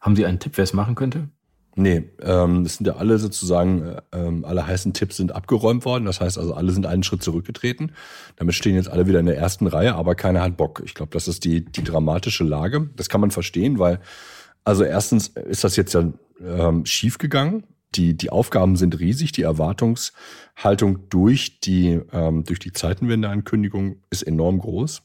Haben 0.01 0.17
Sie 0.17 0.27
einen 0.27 0.41
Tipp, 0.41 0.53
wer 0.57 0.65
es 0.65 0.73
machen 0.73 0.95
könnte? 0.97 1.29
Nee, 1.77 2.11
ähm, 2.21 2.65
das 2.65 2.77
sind 2.77 2.87
ja 2.87 2.97
alle 2.97 3.19
sozusagen, 3.19 3.97
ähm, 4.13 4.45
alle 4.45 4.67
heißen 4.67 4.93
Tipps 4.93 5.17
sind 5.17 5.33
abgeräumt 5.33 5.85
worden. 5.85 6.05
Das 6.05 6.21
heißt 6.21 6.37
also, 6.37 6.55
alle 6.55 6.73
sind 6.73 6.85
einen 6.85 7.05
Schritt 7.05 7.23
zurückgetreten. 7.23 7.93
Damit 8.37 8.55
stehen 8.55 8.75
jetzt 8.75 8.89
alle 8.91 9.07
wieder 9.07 9.21
in 9.21 9.27
der 9.27 9.39
ersten 9.39 9.67
Reihe, 9.67 9.95
aber 9.95 10.17
keiner 10.17 10.43
hat 10.43 10.57
Bock. 10.57 10.83
Ich 10.85 10.95
glaube, 10.95 11.13
das 11.13 11.29
ist 11.29 11.45
die, 11.45 11.65
die 11.65 11.85
dramatische 11.85 12.45
Lage. 12.45 12.91
Das 12.97 13.09
kann 13.09 13.21
man 13.21 13.31
verstehen, 13.31 13.79
weil, 13.79 14.01
also 14.65 14.83
erstens 14.83 15.29
ist 15.29 15.63
das 15.63 15.77
jetzt 15.77 15.95
ja 15.95 16.13
ähm, 16.45 16.85
schief 16.87 17.19
gegangen. 17.19 17.65
Die, 17.95 18.17
die 18.17 18.31
Aufgaben 18.31 18.77
sind 18.77 18.99
riesig, 18.99 19.33
die 19.33 19.43
Erwartungshaltung 19.43 21.09
durch 21.09 21.61
die, 21.61 22.01
ähm, 22.13 22.45
durch 22.45 22.59
die 22.59 22.73
Zeitenwende-Ankündigung 22.73 23.97
ist 24.11 24.23
enorm 24.23 24.59
groß. 24.59 25.03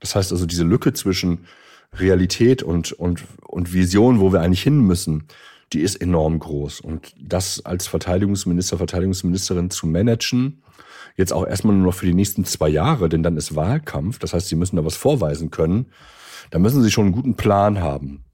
Das 0.00 0.14
heißt 0.14 0.32
also, 0.32 0.46
diese 0.46 0.64
Lücke 0.64 0.92
zwischen 0.92 1.46
Realität 1.94 2.62
und, 2.62 2.92
und, 2.92 3.24
und 3.46 3.72
Vision, 3.72 4.20
wo 4.20 4.32
wir 4.32 4.40
eigentlich 4.40 4.62
hin 4.62 4.80
müssen, 4.80 5.28
die 5.72 5.80
ist 5.80 5.96
enorm 5.96 6.38
groß. 6.38 6.80
Und 6.80 7.14
das 7.20 7.64
als 7.64 7.86
Verteidigungsminister, 7.86 8.78
Verteidigungsministerin 8.78 9.70
zu 9.70 9.86
managen, 9.86 10.62
jetzt 11.16 11.32
auch 11.32 11.46
erstmal 11.46 11.74
nur 11.74 11.86
noch 11.86 11.94
für 11.94 12.06
die 12.06 12.14
nächsten 12.14 12.44
zwei 12.44 12.68
Jahre, 12.68 13.08
denn 13.08 13.22
dann 13.22 13.36
ist 13.36 13.56
Wahlkampf, 13.56 14.18
das 14.18 14.32
heißt, 14.32 14.48
sie 14.48 14.56
müssen 14.56 14.76
da 14.76 14.84
was 14.84 14.96
vorweisen 14.96 15.50
können, 15.50 15.86
da 16.50 16.58
müssen 16.58 16.82
sie 16.82 16.90
schon 16.90 17.06
einen 17.06 17.14
guten 17.14 17.34
Plan 17.34 17.80
haben. 17.80 18.24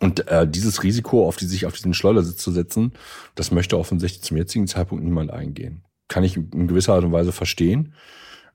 Und 0.00 0.28
äh, 0.28 0.46
dieses 0.46 0.82
Risiko, 0.82 1.26
auf 1.26 1.36
die 1.36 1.46
sich 1.46 1.64
auf 1.64 1.72
diesen 1.72 1.94
Schleudersitz 1.94 2.36
zu 2.36 2.50
setzen, 2.50 2.92
das 3.34 3.50
möchte 3.50 3.78
offensichtlich 3.78 4.22
zum 4.22 4.36
jetzigen 4.36 4.66
Zeitpunkt 4.66 5.04
niemand 5.04 5.30
eingehen. 5.30 5.84
Kann 6.08 6.22
ich 6.22 6.36
in 6.36 6.68
gewisser 6.68 6.94
Art 6.94 7.04
und 7.04 7.12
Weise 7.12 7.32
verstehen. 7.32 7.94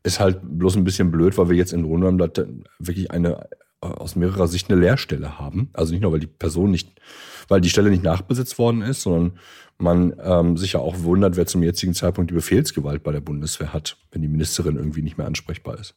Ist 0.03 0.19
halt 0.19 0.39
bloß 0.43 0.75
ein 0.75 0.83
bisschen 0.83 1.09
blöd, 1.09 1.37
weil 1.37 1.49
wir 1.49 1.57
jetzt 1.57 1.73
in 1.73 1.83
Rundheim 1.83 2.19
wirklich 2.79 3.09
eine 3.09 3.47
aus 3.81 4.15
mehrerer 4.15 4.47
Sicht 4.47 4.71
eine 4.71 4.79
Leerstelle 4.79 5.39
haben. 5.39 5.69
Also 5.73 5.91
nicht 5.91 6.01
nur, 6.01 6.11
weil 6.11 6.19
die 6.19 6.27
Person 6.27 6.71
nicht, 6.71 6.89
weil 7.47 7.61
die 7.61 7.69
Stelle 7.69 7.89
nicht 7.89 8.03
nachbesetzt 8.03 8.57
worden 8.57 8.81
ist, 8.81 9.01
sondern 9.01 9.39
man 9.77 10.13
ähm, 10.23 10.57
sich 10.57 10.73
ja 10.73 10.79
auch 10.79 11.01
wundert, 11.01 11.35
wer 11.35 11.47
zum 11.47 11.63
jetzigen 11.63 11.93
Zeitpunkt 11.93 12.29
die 12.29 12.35
Befehlsgewalt 12.35 13.03
bei 13.03 13.11
der 13.11 13.21
Bundeswehr 13.21 13.73
hat, 13.73 13.97
wenn 14.11 14.21
die 14.21 14.27
Ministerin 14.27 14.77
irgendwie 14.77 15.01
nicht 15.01 15.17
mehr 15.17 15.27
ansprechbar 15.27 15.79
ist. 15.79 15.95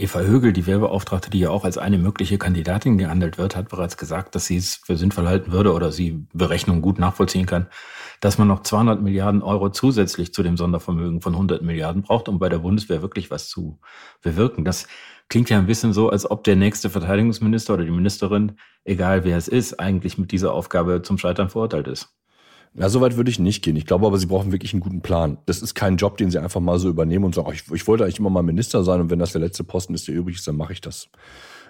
Eva 0.00 0.20
Högel, 0.20 0.52
die 0.52 0.66
Werbeauftragte, 0.66 1.28
die 1.28 1.40
ja 1.40 1.50
auch 1.50 1.64
als 1.64 1.76
eine 1.76 1.98
mögliche 1.98 2.38
Kandidatin 2.38 2.98
gehandelt 2.98 3.36
wird, 3.36 3.56
hat 3.56 3.68
bereits 3.68 3.96
gesagt, 3.96 4.36
dass 4.36 4.46
sie 4.46 4.56
es 4.56 4.76
für 4.76 4.96
sinnvoll 4.96 5.26
halten 5.26 5.50
würde 5.50 5.72
oder 5.72 5.90
sie 5.90 6.24
Berechnungen 6.32 6.82
gut 6.82 7.00
nachvollziehen 7.00 7.46
kann, 7.46 7.66
dass 8.20 8.38
man 8.38 8.46
noch 8.46 8.62
200 8.62 9.02
Milliarden 9.02 9.42
Euro 9.42 9.70
zusätzlich 9.70 10.32
zu 10.32 10.44
dem 10.44 10.56
Sondervermögen 10.56 11.20
von 11.20 11.34
100 11.34 11.62
Milliarden 11.62 12.02
braucht, 12.02 12.28
um 12.28 12.38
bei 12.38 12.48
der 12.48 12.58
Bundeswehr 12.58 13.02
wirklich 13.02 13.32
was 13.32 13.48
zu 13.48 13.80
bewirken. 14.22 14.64
Das 14.64 14.86
klingt 15.28 15.50
ja 15.50 15.58
ein 15.58 15.66
bisschen 15.66 15.92
so, 15.92 16.10
als 16.10 16.30
ob 16.30 16.44
der 16.44 16.54
nächste 16.54 16.90
Verteidigungsminister 16.90 17.74
oder 17.74 17.84
die 17.84 17.90
Ministerin, 17.90 18.52
egal 18.84 19.24
wer 19.24 19.36
es 19.36 19.48
ist, 19.48 19.80
eigentlich 19.80 20.16
mit 20.16 20.30
dieser 20.30 20.52
Aufgabe 20.52 21.02
zum 21.02 21.18
Scheitern 21.18 21.50
verurteilt 21.50 21.88
ist. 21.88 22.14
Na, 22.74 22.88
so 22.88 23.00
weit 23.00 23.16
würde 23.16 23.30
ich 23.30 23.38
nicht 23.38 23.62
gehen. 23.62 23.76
Ich 23.76 23.86
glaube 23.86 24.06
aber, 24.06 24.18
sie 24.18 24.26
brauchen 24.26 24.52
wirklich 24.52 24.72
einen 24.72 24.80
guten 24.80 25.00
Plan. 25.00 25.38
Das 25.46 25.62
ist 25.62 25.74
kein 25.74 25.96
Job, 25.96 26.16
den 26.16 26.30
sie 26.30 26.38
einfach 26.38 26.60
mal 26.60 26.78
so 26.78 26.88
übernehmen 26.88 27.24
und 27.24 27.34
sagen, 27.34 27.50
ich, 27.52 27.70
ich 27.72 27.86
wollte 27.86 28.04
eigentlich 28.04 28.18
immer 28.18 28.30
mal 28.30 28.42
Minister 28.42 28.84
sein 28.84 29.00
und 29.00 29.10
wenn 29.10 29.18
das 29.18 29.32
der 29.32 29.40
letzte 29.40 29.64
Posten 29.64 29.94
ist, 29.94 30.06
der 30.08 30.14
übrig 30.14 30.36
ist, 30.36 30.46
dann 30.46 30.56
mache 30.56 30.72
ich 30.72 30.80
das. 30.80 31.08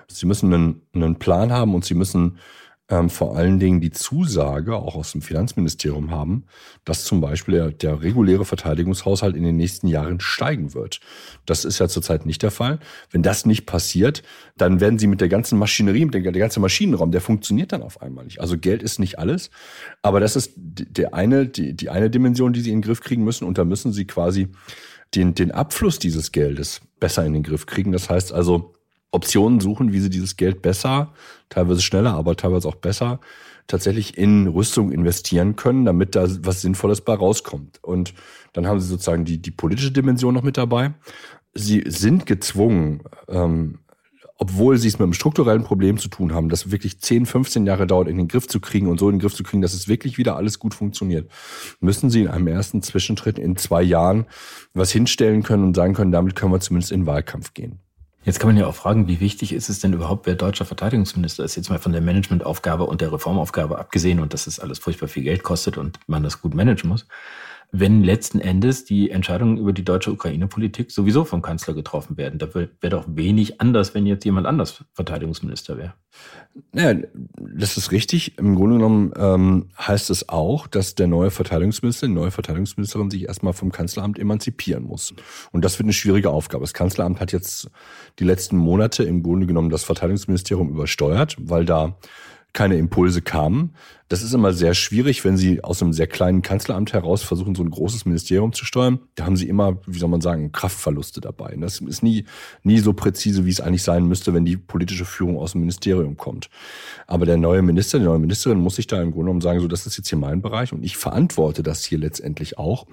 Sie 0.09 0.27
müssen 0.27 0.53
einen, 0.53 0.83
einen 0.95 1.19
Plan 1.19 1.53
haben 1.53 1.75
und 1.75 1.85
sie 1.85 1.95
müssen 1.95 2.39
ähm, 2.91 3.11
vor 3.11 3.37
allen 3.37 3.59
Dingen 3.59 3.81
die 3.81 3.91
Zusage 3.91 4.77
auch 4.77 4.95
aus 4.95 5.13
dem 5.13 5.21
Finanzministerium 5.21 6.11
haben, 6.11 6.45
dass 6.85 7.05
zum 7.05 7.21
Beispiel 7.21 7.55
der, 7.55 7.71
der 7.71 8.03
reguläre 8.03 8.45
Verteidigungshaushalt 8.45 9.37
in 9.37 9.43
den 9.43 9.57
nächsten 9.57 9.89
Jahren 9.89 10.21
steigen 10.21 10.73
wird. 10.73 11.01
Das 11.45 11.65
ist 11.65 11.79
ja 11.79 11.89
zurzeit 11.89 12.25
nicht 12.25 12.43
der 12.43 12.51
Fall. 12.51 12.79
Wenn 13.11 13.23
das 13.23 13.45
nicht 13.45 13.67
passiert, 13.67 14.23
dann 14.57 14.81
werden 14.81 14.99
sie 14.99 15.07
mit 15.07 15.21
der 15.21 15.29
ganzen 15.29 15.59
Maschinerie, 15.59 16.07
mit 16.07 16.15
der, 16.15 16.23
der 16.23 16.33
ganze 16.41 16.61
Maschinenraum, 16.61 17.13
der 17.13 17.21
funktioniert 17.21 17.73
dann 17.73 17.83
auf 17.83 18.01
einmal 18.01 18.25
nicht. 18.25 18.41
Also 18.41 18.57
Geld 18.57 18.83
ist 18.83 18.99
nicht 18.99 19.19
alles, 19.19 19.51
aber 20.01 20.21
das 20.21 20.37
ist 20.37 20.53
der 20.57 21.13
eine, 21.13 21.47
die, 21.47 21.75
die 21.75 21.91
eine 21.91 22.09
Dimension, 22.09 22.55
die 22.55 22.61
sie 22.61 22.71
in 22.71 22.77
den 22.77 22.83
Griff 22.83 23.01
kriegen 23.01 23.23
müssen 23.23 23.45
und 23.45 23.59
da 23.59 23.65
müssen 23.65 23.93
sie 23.93 24.07
quasi 24.07 24.49
den, 25.15 25.35
den 25.35 25.53
Abfluss 25.53 25.99
dieses 25.99 26.33
Geldes 26.33 26.81
besser 27.01 27.25
in 27.25 27.35
den 27.35 27.43
Griff 27.43 27.67
kriegen. 27.67 27.93
Das 27.93 28.09
heißt 28.09 28.33
also, 28.33 28.75
Optionen 29.11 29.61
suchen, 29.61 29.93
wie 29.93 30.01
sie 30.01 30.11
dieses 30.11 30.37
Geld 30.37 30.63
besser, 30.63 31.13
teilweise 31.49 31.81
schneller, 31.81 32.15
aber 32.15 32.37
teilweise 32.37 32.69
auch 32.69 32.75
besser, 32.75 33.21
tatsächlich 33.67 34.19
in 34.19 34.47
Rüstung 34.47 34.93
investieren 34.93 35.57
können, 35.57 35.85
damit 35.85 36.15
da 36.17 36.27
was 36.41 36.63
Sinnvolles 36.63 37.03
bei 37.03 37.15
rauskommt. 37.15 37.79
Und 37.83 38.15
dann 38.53 38.67
haben 38.67 38.81
sie 38.81 38.89
sozusagen 38.89 39.25
die, 39.25 39.41
die 39.41 39.51
politische 39.51 39.93
Dimension 39.93 40.35
noch 40.35 40.43
mit 40.43 40.57
dabei. 40.57 40.95
Sie 41.55 41.85
sind 41.87 42.27
gezwungen, 42.27 43.03
ähm, 43.29 43.81
obwohl 44.41 44.79
sie 44.79 44.89
es 44.89 44.95
mit 44.95 45.03
einem 45.03 45.15
strukturellen 45.15 45.65
Problem 45.65 45.99
zu 45.99 46.09
tun 46.09 46.33
haben, 46.33 46.49
das 46.49 46.71
wirklich 46.71 47.01
10, 47.01 47.27
15 47.27 47.67
Jahre 47.67 47.87
dauert, 47.87 48.09
in 48.09 48.17
den 48.17 48.29
Griff 48.29 48.47
zu 48.47 48.61
kriegen 48.61 48.87
und 48.87 49.01
so 49.01 49.09
in 49.09 49.17
den 49.17 49.21
Griff 49.21 49.35
zu 49.35 49.43
kriegen, 49.43 49.63
dass 49.63 49.75
es 49.75 49.89
wirklich 49.89 50.17
wieder 50.17 50.37
alles 50.37 50.61
gut 50.61 50.75
funktioniert, 50.75 51.29
müssen 51.81 52.09
sie 52.09 52.23
in 52.23 52.29
einem 52.29 52.47
ersten 52.47 52.81
Zwischenschritt 52.81 53.39
in 53.39 53.57
zwei 53.57 53.83
Jahren 53.83 54.27
was 54.75 54.93
hinstellen 54.93 55.43
können 55.43 55.65
und 55.65 55.75
sagen 55.75 55.95
können, 55.95 56.13
damit 56.13 56.37
können 56.37 56.53
wir 56.53 56.61
zumindest 56.61 56.93
in 56.93 57.01
den 57.01 57.07
Wahlkampf 57.07 57.53
gehen. 57.53 57.81
Jetzt 58.25 58.41
kann 58.41 58.49
man 58.49 58.57
ja 58.57 58.67
auch 58.67 58.75
fragen, 58.75 59.09
wie 59.09 59.21
wichtig 59.21 59.53
ist 59.53 59.69
es 59.69 59.81
denn 59.81 59.93
überhaupt, 59.93 60.27
wer 60.27 60.35
deutscher 60.35 60.65
Verteidigungsminister 60.65 61.45
ist? 61.45 61.57
Jetzt 61.57 61.71
mal 61.71 61.79
von 61.79 61.93
der 61.93 62.01
Managementaufgabe 62.01 62.85
und 62.85 63.01
der 63.01 63.13
Reformaufgabe 63.13 63.79
abgesehen 63.79 64.21
und 64.21 64.35
dass 64.35 64.47
es 64.47 64.59
alles 64.59 64.79
furchtbar 64.79 65.09
viel 65.09 65.23
Geld 65.23 65.43
kostet 65.43 65.79
und 65.79 65.99
man 66.07 66.23
das 66.23 66.43
gut 66.43 66.55
managen 66.55 66.91
muss 66.91 67.07
wenn 67.71 68.03
letzten 68.03 68.41
Endes 68.41 68.85
die 68.85 69.11
Entscheidungen 69.11 69.59
über 69.59 69.75
die 69.75 69.85
deutsche 69.85 70.11
Ukraine-Politik 70.11 70.91
sowieso 70.91 71.25
vom 71.25 71.43
Kanzler 71.43 71.75
getroffen 71.75 72.17
werden. 72.17 72.39
Da 72.39 72.55
wäre 72.55 72.71
doch 72.81 73.05
wenig 73.09 73.61
anders, 73.61 73.95
wenn 73.95 74.07
jetzt 74.07 74.25
jemand 74.25 74.47
anders 74.47 74.85
Verteidigungsminister 74.95 75.77
wäre. 75.77 75.93
Naja, 76.73 77.03
das 77.37 77.77
ist 77.77 77.93
richtig. 77.93 78.39
Im 78.39 78.57
Grunde 78.57 78.77
genommen 78.77 79.13
ähm, 79.17 79.69
heißt 79.79 80.09
es 80.09 80.31
auch, 80.31 80.67
dass 80.67 80.95
der 80.95 81.09
neue 81.09 81.31
Verteidigungsminister, 81.31 82.07
die 82.07 82.15
neue 82.15 82.31
Verteidigungsministerin 82.31 83.11
sich 83.11 83.29
erstmal 83.29 83.53
vom 83.53 83.71
Kanzleramt 83.71 84.19
emanzipieren 84.19 84.85
muss. 84.85 85.13
Und 85.53 85.63
das 85.63 85.79
wird 85.79 85.85
eine 85.85 85.93
schwierige 85.93 86.31
Aufgabe. 86.31 86.63
Das 86.63 86.73
Kanzleramt 86.73 87.21
hat 87.21 87.33
jetzt 87.33 87.71
die 88.19 88.25
letzten 88.25 88.57
Monate 88.57 89.05
im 89.05 89.23
Grunde 89.23 89.47
genommen 89.47 89.69
das 89.69 89.85
Verteidigungsministerium 89.85 90.71
übersteuert, 90.71 91.37
weil 91.39 91.67
da 91.67 91.99
keine 92.53 92.77
Impulse 92.77 93.23
kamen. 93.23 93.75
Das 94.09 94.23
ist 94.23 94.33
immer 94.33 94.55
sehr 94.55 94.73
schwierig, 94.73 95.25
wenn 95.25 95.37
Sie 95.37 95.63
aus 95.63 95.83
einem 95.83 95.93
sehr 95.93 96.07
kleinen 96.07 96.41
Kanzleramt 96.41 96.95
heraus 96.95 97.23
versuchen, 97.23 97.55
so 97.55 97.63
ein 97.63 97.71
großes 97.71 98.07
Ministerium 98.07 98.55
zu 98.55 98.65
steuern. 98.65 99.01
Da 99.17 99.27
haben 99.27 99.37
Sie 99.37 99.49
immer, 99.49 99.79
wie 99.87 99.99
soll 99.99 100.09
man 100.09 100.23
sagen, 100.23 100.51
Kraftverluste 100.51 101.21
dabei. 101.21 101.55
Und 101.55 101.61
das 101.61 101.81
ist 101.81 102.03
nie, 102.03 102.25
nie 102.63 102.79
so 102.79 102.95
präzise, 102.95 103.45
wie 103.45 103.51
es 103.51 103.61
eigentlich 103.61 103.83
sein 103.83 104.07
müsste, 104.07 104.33
wenn 104.33 104.47
die 104.47 104.57
politische 104.57 105.05
Führung 105.05 105.39
aus 105.39 105.53
dem 105.53 105.61
Ministerium 105.61 106.17
kommt. 106.17 106.49
Aber 107.07 107.27
der 107.27 107.37
neue 107.37 107.61
Minister, 107.61 107.99
die 107.99 108.07
neue 108.07 108.19
Ministerin 108.19 108.61
muss 108.61 108.77
sich 108.77 108.87
da 108.87 108.97
im 108.97 109.11
Grunde 109.11 109.27
genommen 109.27 109.41
sagen, 109.43 109.61
so, 109.61 109.69
das 109.69 109.87
ist 109.87 109.99
jetzt 109.99 110.09
hier 110.09 110.19
mein 110.19 110.41
Bereich 110.41 110.73
und 110.73 110.83
ich 110.83 110.97
verantworte 110.97 111.63
das 111.63 111.85
hier 111.85 111.99
letztendlich 111.99 112.57
auch. 112.57 112.87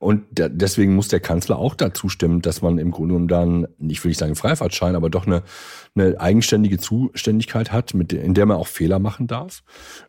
Und 0.00 0.24
deswegen 0.30 0.94
muss 0.94 1.08
der 1.08 1.20
Kanzler 1.20 1.58
auch 1.58 1.74
dazu 1.74 2.08
stimmen, 2.08 2.40
dass 2.40 2.62
man 2.62 2.78
im 2.78 2.90
Grunde 2.90 3.12
genommen 3.12 3.28
dann, 3.28 3.68
ich 3.86 4.02
will 4.02 4.08
nicht 4.08 4.18
sagen 4.18 4.34
Freifahrtschein, 4.34 4.96
aber 4.96 5.10
doch 5.10 5.26
eine, 5.26 5.42
eine 5.94 6.18
eigenständige 6.18 6.78
Zuständigkeit 6.78 7.70
hat, 7.70 7.92
mit 7.92 8.14
in 8.14 8.32
der 8.32 8.46
man 8.46 8.56
auch 8.56 8.66
Fehler 8.66 8.98
machen 8.98 9.26
darf. 9.26 9.62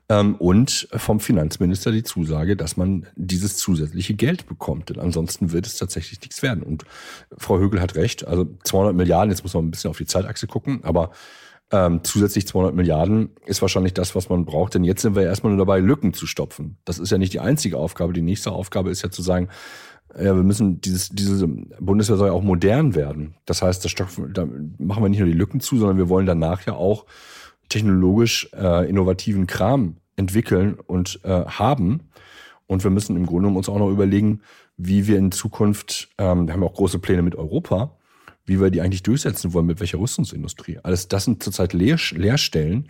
Ähm, 0.08 0.36
und 0.36 0.88
vom 0.96 1.20
Finanzminister 1.20 1.92
die 1.92 2.04
Zusage, 2.04 2.56
dass 2.56 2.78
man 2.78 3.06
dieses 3.18 3.58
zusätzliche 3.58 4.14
Geld 4.14 4.48
bekommt. 4.48 4.88
Denn 4.88 5.00
ansonsten 5.00 5.52
wird 5.52 5.68
es 5.68 5.76
tatsächlich 5.76 6.22
nichts 6.22 6.42
werden. 6.42 6.64
Und 6.64 6.86
Frau 7.38 7.60
Högel 7.60 7.82
hat 7.82 7.96
recht. 7.96 8.26
Also 8.26 8.48
200 8.64 8.96
Milliarden, 8.96 9.30
jetzt 9.30 9.44
muss 9.44 9.54
man 9.54 9.66
ein 9.66 9.72
bisschen 9.72 9.90
auf 9.90 9.98
die 9.98 10.06
Zeitachse 10.06 10.48
gucken, 10.48 10.86
aber 10.86 11.12
ähm, 11.72 12.02
zusätzlich 12.04 12.48
200 12.48 12.76
Milliarden 12.76 13.30
ist 13.46 13.62
wahrscheinlich 13.62 13.94
das, 13.94 14.16
was 14.16 14.30
man 14.30 14.46
braucht. 14.46 14.76
Denn 14.76 14.84
jetzt 14.84 15.02
sind 15.02 15.16
wir 15.16 15.24
erstmal 15.24 15.54
nur 15.54 15.66
dabei, 15.66 15.80
Lücken 15.80 16.14
zu 16.14 16.28
stopfen. 16.28 16.78
Das 16.86 17.00
ist 17.00 17.12
ja 17.12 17.18
nicht 17.18 17.34
die 17.34 17.40
einzige 17.40 17.78
Aufgabe. 17.78 18.14
Die 18.14 18.22
nächste 18.22 18.52
Aufgabe 18.52 18.90
ist 18.90 19.02
ja 19.02 19.10
zu 19.10 19.22
sagen, 19.22 19.50
ja, 20.16 20.36
wir 20.36 20.44
müssen 20.44 20.82
dieses, 20.82 21.10
diese 21.10 21.48
Bundeswehr 21.48 22.18
soll 22.18 22.28
ja 22.28 22.34
auch 22.34 22.44
modern 22.44 22.96
werden. 22.96 23.36
Das 23.46 23.62
heißt, 23.62 23.84
das 23.84 23.92
stopfen, 23.92 24.34
da 24.34 24.46
machen 24.78 25.04
wir 25.04 25.10
nicht 25.10 25.20
nur 25.20 25.30
die 25.30 25.34
Lücken 25.34 25.62
zu, 25.62 25.78
sondern 25.78 25.98
wir 25.98 26.10
wollen 26.10 26.26
danach 26.26 26.66
ja 26.66 26.74
auch 26.74 27.06
technologisch 27.70 28.50
äh, 28.54 28.90
innovativen 28.90 29.48
Kram 29.48 29.96
entwickeln 30.18 30.78
und 30.86 31.22
äh, 31.24 31.46
haben. 31.46 32.10
Und 32.68 32.84
wir 32.84 32.92
müssen 32.92 33.16
im 33.16 33.26
Grunde 33.26 33.50
uns 33.50 33.70
auch 33.70 33.80
noch 33.80 33.90
überlegen, 33.90 34.42
wie 34.78 35.08
wir 35.08 35.18
in 35.18 35.32
Zukunft, 35.32 36.10
ähm, 36.18 36.48
wir 36.48 36.54
haben 36.54 36.64
auch 36.64 36.74
große 36.74 37.00
Pläne 37.00 37.22
mit 37.22 37.36
Europa, 37.36 37.98
wie 38.46 38.60
wir 38.60 38.72
die 38.72 38.82
eigentlich 38.82 39.04
durchsetzen 39.04 39.54
wollen, 39.54 39.66
mit 39.66 39.80
welcher 39.80 40.00
Rüstungsindustrie. 40.00 40.80
Alles 40.84 41.08
das 41.08 41.26
sind 41.26 41.44
zurzeit 41.44 41.74
Leer, 41.74 41.98
Leerstellen, 42.12 42.90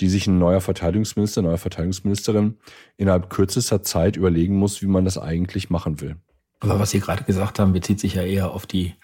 die 0.00 0.08
sich 0.08 0.26
ein 0.26 0.38
neuer 0.38 0.60
Verteidigungsminister, 0.60 1.42
neue 1.42 1.58
Verteidigungsministerin 1.58 2.58
innerhalb 2.96 3.30
kürzester 3.30 3.82
Zeit 3.82 4.16
überlegen 4.16 4.56
muss, 4.56 4.82
wie 4.82 4.86
man 4.86 5.04
das 5.04 5.18
eigentlich 5.18 5.70
machen 5.70 6.00
will. 6.00 6.16
Aber 6.60 6.78
was 6.80 6.90
Sie 6.90 7.00
gerade 7.00 7.24
gesagt 7.24 7.58
haben, 7.58 7.72
bezieht 7.72 8.00
sich 8.00 8.14
ja 8.14 8.22
eher 8.22 8.50
auf 8.50 8.66
die 8.66 8.94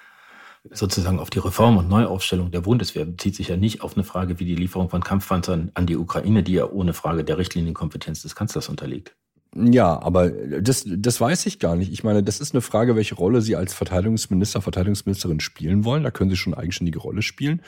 sozusagen 0.71 1.19
auf 1.19 1.31
die 1.31 1.39
Reform 1.39 1.77
und 1.77 1.89
Neuaufstellung 1.89 2.51
der 2.51 2.63
Bundeswehr 2.63 3.05
bezieht 3.05 3.37
sich 3.37 3.49
ja 3.49 3.57
nicht 3.57 3.83
auf 3.83 3.97
eine 3.97 4.05
Frage 4.05 4.41
wie 4.41 4.47
die 4.47 4.55
Lieferung 4.55 4.89
von 4.89 5.03
Kampfpanzern 5.03 5.71
an 5.75 5.87
die 5.87 5.97
Ukraine, 5.97 6.43
die 6.43 6.55
ja 6.55 6.71
ohne 6.71 6.95
Frage 6.95 7.23
der 7.23 7.37
Richtlinienkompetenz 7.37 8.23
des 8.23 8.35
Kanzlers 8.35 8.69
unterliegt. 8.69 9.15
Ja, 9.57 10.01
aber 10.03 10.31
das, 10.31 10.85
das 10.87 11.21
weiß 11.21 11.47
ich 11.47 11.61
gar 11.61 11.77
nicht. 11.77 11.93
Ich 11.93 12.03
meine, 12.03 12.25
das 12.25 12.41
ist 12.41 12.55
eine 12.55 12.61
Frage, 12.61 12.97
welche 12.97 13.15
Rolle 13.15 13.41
Sie 13.41 13.55
als 13.55 13.73
Verteidigungsminister, 13.73 14.61
Verteidigungsministerin 14.61 15.39
spielen 15.39 15.85
wollen. 15.85 16.03
Da 16.03 16.11
können 16.11 16.31
Sie 16.31 16.37
schon 16.37 16.55
eine 16.55 16.63
eigenständige 16.63 16.99
Rolle 16.99 17.23
spielen. 17.23 17.63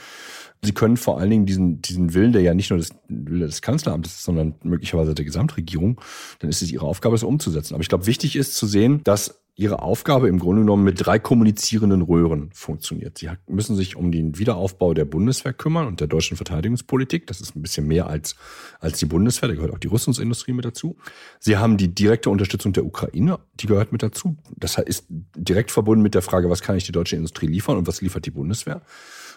Sie 0.63 0.73
können 0.73 0.97
vor 0.97 1.21
allen 1.21 1.31
Dingen 1.31 1.47
diesen, 1.47 1.81
diesen 1.83 2.13
Willen, 2.13 2.33
der 2.33 2.43
ja 2.43 2.55
nicht 2.55 2.71
nur 2.71 2.79
des, 2.79 2.91
Wille 3.09 3.47
des 3.47 3.63
Kanzleramtes 3.63 4.15
ist, 4.15 4.25
sondern 4.25 4.57
möglicherweise 4.65 5.15
der 5.15 5.25
Gesamtregierung, 5.25 6.01
dann 6.41 6.51
ist 6.51 6.61
es 6.61 6.73
Ihre 6.73 6.87
Aufgabe, 6.87 7.15
es 7.15 7.23
umzusetzen. 7.23 7.75
Aber 7.75 7.83
ich 7.83 7.89
glaube, 7.89 8.07
wichtig 8.07 8.35
ist 8.35 8.57
zu 8.57 8.67
sehen, 8.67 9.03
dass 9.05 9.46
ihre 9.59 9.81
Aufgabe 9.81 10.29
im 10.29 10.39
Grunde 10.39 10.61
genommen 10.61 10.85
mit 10.85 11.05
drei 11.05 11.19
kommunizierenden 11.19 12.03
Röhren 12.03 12.51
funktioniert. 12.53 13.17
Sie 13.17 13.31
müssen 13.49 13.75
sich 13.75 13.97
um 13.97 14.13
den 14.13 14.39
Wiederaufbau 14.39 14.93
der 14.93 15.07
Bundeswehr 15.07 15.55
kümmern 15.55 15.87
und 15.87 16.01
der 16.01 16.09
deutschen 16.09 16.37
Verteidigungspolitik. 16.37 17.27
Das 17.27 17.41
ist 17.41 17.57
ein 17.57 17.63
bisschen 17.63 17.87
mehr 17.87 18.07
als, 18.07 18.37
als 18.81 18.99
die 18.99 19.07
Bundeswehr. 19.07 19.49
Da 19.49 19.55
gehört 19.55 19.73
auch 19.73 19.79
die 19.79 19.87
Rüstungsindustrie 19.89 20.53
mit 20.53 20.67
dazu. 20.67 20.97
Sie 21.41 21.57
haben 21.57 21.79
die 21.79 21.95
direkte 21.95 22.29
Unterstützung 22.29 22.75
der 22.75 22.85
Ukraine. 22.85 23.39
Die 23.55 23.67
gehört 23.67 23.93
mit 23.93 24.03
dazu. 24.03 24.37
Das 24.57 24.77
ist 24.77 25.07
direkt 25.09 25.71
verbunden 25.71 26.03
mit 26.03 26.15
der 26.15 26.23
Frage, 26.23 26.51
was 26.51 26.61
kann 26.61 26.77
ich 26.77 26.85
die 26.85 26.93
deutsche 26.93 27.17
Industrie 27.17 27.47
liefern 27.47 27.79
und 27.79 27.87
was 27.87 28.03
liefert 28.03 28.27
die 28.27 28.31
Bundeswehr? 28.31 28.83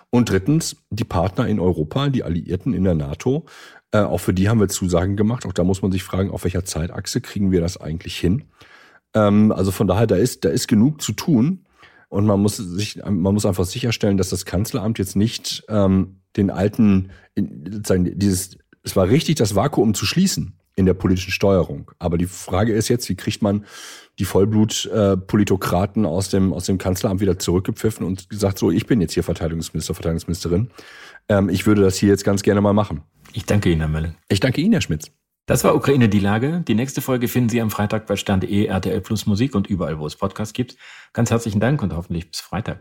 Und 0.09 0.29
drittens, 0.29 0.75
die 0.89 1.05
Partner 1.05 1.47
in 1.47 1.61
Europa, 1.61 2.09
die 2.09 2.23
Alliierten 2.23 2.73
in 2.73 2.83
der 2.83 2.95
NATO. 2.95 3.45
Äh, 3.91 3.99
auch 3.99 4.19
für 4.19 4.33
die 4.33 4.49
haben 4.49 4.59
wir 4.59 4.67
Zusagen 4.67 5.15
gemacht. 5.15 5.45
Auch 5.45 5.53
da 5.53 5.63
muss 5.63 5.81
man 5.81 5.93
sich 5.93 6.03
fragen, 6.03 6.29
auf 6.29 6.43
welcher 6.43 6.65
Zeitachse 6.65 7.21
kriegen 7.21 7.51
wir 7.51 7.61
das 7.61 7.77
eigentlich 7.79 8.17
hin? 8.17 8.43
Ähm, 9.13 9.51
also 9.51 9.71
von 9.71 9.87
daher, 9.87 10.07
da 10.07 10.15
ist, 10.15 10.45
da 10.45 10.49
ist 10.49 10.67
genug 10.67 11.01
zu 11.01 11.13
tun. 11.13 11.65
Und 12.09 12.25
man 12.25 12.39
muss 12.39 12.57
sich, 12.57 12.97
man 13.05 13.33
muss 13.33 13.45
einfach 13.45 13.65
sicherstellen, 13.65 14.17
dass 14.17 14.29
das 14.29 14.45
Kanzleramt 14.45 14.97
jetzt 14.97 15.15
nicht 15.15 15.63
ähm, 15.69 16.21
den 16.35 16.49
alten, 16.49 17.11
sozusagen 17.37 18.17
dieses, 18.17 18.57
es 18.83 18.95
war 18.95 19.09
richtig, 19.09 19.35
das 19.35 19.55
Vakuum 19.55 19.93
zu 19.93 20.05
schließen 20.05 20.59
in 20.75 20.85
der 20.85 20.93
politischen 20.93 21.31
Steuerung. 21.31 21.91
Aber 21.99 22.17
die 22.17 22.25
Frage 22.25 22.73
ist 22.73 22.87
jetzt, 22.87 23.09
wie 23.09 23.15
kriegt 23.15 23.41
man 23.41 23.65
die 24.17 24.25
Vollblut-Politokraten 24.25 26.05
äh, 26.05 26.07
aus 26.07 26.29
dem, 26.29 26.53
aus 26.53 26.65
dem 26.65 26.77
Kanzleramt 26.77 27.21
wieder 27.21 27.37
zurückgepfiffen 27.37 28.05
und 28.05 28.29
gesagt, 28.29 28.57
so, 28.57 28.71
ich 28.71 28.85
bin 28.85 29.01
jetzt 29.01 29.13
hier 29.13 29.23
Verteidigungsminister, 29.23 29.93
Verteidigungsministerin. 29.93 30.71
Ähm, 31.27 31.49
ich 31.49 31.67
würde 31.67 31.81
das 31.81 31.97
hier 31.97 32.09
jetzt 32.09 32.23
ganz 32.23 32.43
gerne 32.43 32.61
mal 32.61 32.73
machen. 32.73 33.01
Ich 33.33 33.45
danke 33.45 33.69
Ihnen, 33.69 33.81
Herr 33.81 33.89
Mölle. 33.89 34.15
Ich 34.29 34.39
danke 34.39 34.61
Ihnen, 34.61 34.73
Herr 34.73 34.81
Schmitz. 34.81 35.11
Das 35.49 35.63
war 35.63 35.75
Ukraine 35.75 36.09
die 36.09 36.19
Lage. 36.19 36.63
Die 36.67 36.75
nächste 36.75 37.01
Folge 37.01 37.27
finden 37.27 37.49
Sie 37.49 37.59
am 37.59 37.71
Freitag 37.71 38.05
bei 38.05 38.15
Stern.de, 38.15 38.65
RTL 38.65 39.01
Plus 39.01 39.25
Musik 39.25 39.55
und 39.55 39.65
überall, 39.65 39.97
wo 39.97 40.05
es 40.05 40.15
Podcasts 40.15 40.53
gibt. 40.53 40.75
Ganz 41.11 41.31
herzlichen 41.31 41.59
Dank 41.59 41.81
und 41.81 41.91
hoffentlich 41.95 42.29
bis 42.29 42.39
Freitag. 42.39 42.79